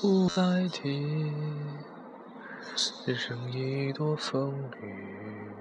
[0.00, 1.32] 不再提。
[3.04, 5.52] 人生一朵风雨，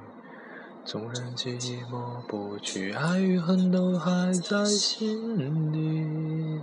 [0.84, 6.62] 纵然记忆抹不去，爱与恨都还在心里。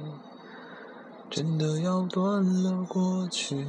[1.30, 3.67] 真的要断了过去，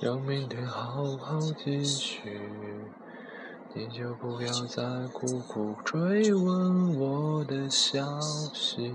[0.00, 2.40] 让明天好好继续。
[3.74, 8.94] 你就不要再苦苦追问我的消息。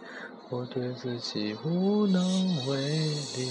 [0.51, 2.75] 我对自己无能为
[3.37, 3.47] 力，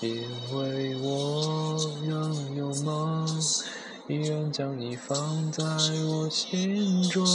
[0.00, 0.22] 因
[0.54, 3.26] 为我仍有梦，
[4.06, 7.26] 依然将你放在我心中。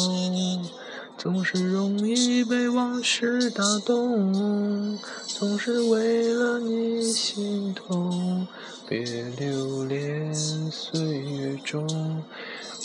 [1.18, 8.48] 总是容易被往事打动，总是为了你心痛。
[8.88, 9.04] 别
[9.38, 10.34] 留恋
[10.72, 12.24] 岁月中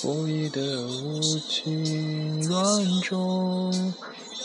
[0.05, 3.95] 无意的无情乱中。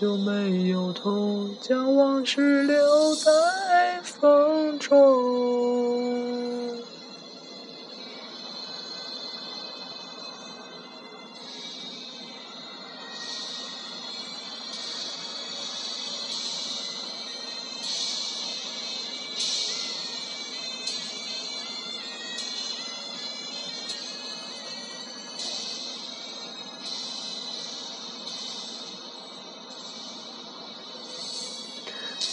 [0.00, 2.76] 就没有痛，将往事留
[3.16, 5.47] 在风中。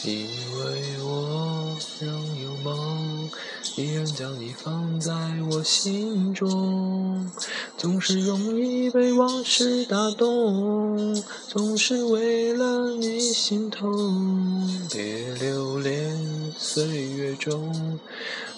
[0.04, 2.12] 因为我仍
[2.42, 3.30] 有梦，
[3.76, 5.14] 依然将你放在
[5.50, 7.32] 我心中。
[7.78, 11.16] 总是容易被往事打动，
[11.48, 14.68] 总是为了你心痛。
[14.92, 18.00] 别留恋岁月中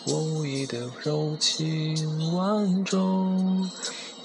[0.05, 3.69] 我无意的柔情万种。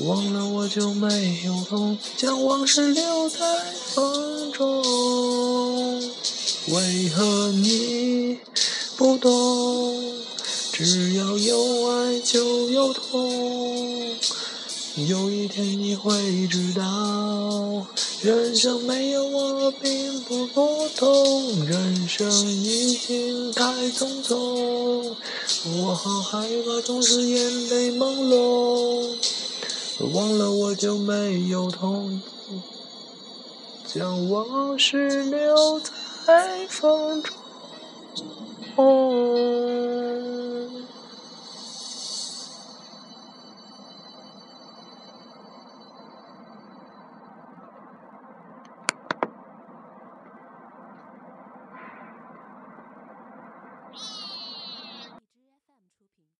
[0.00, 3.38] 忘了我就没有痛，将往事留在
[3.94, 6.02] 风中。
[6.68, 8.38] 为何你
[8.96, 10.12] 不懂？
[10.72, 14.16] 只要有爱就有痛，
[14.96, 16.10] 有一天你会
[16.48, 17.86] 知道，
[18.22, 25.14] 人生没有我并不普通，人生已经太匆匆，
[25.76, 28.61] 我好害怕总是眼泪朦胧，
[30.14, 32.20] 忘了我就没有痛，
[33.86, 35.92] 将往事留在。
[36.68, 37.32] 风中。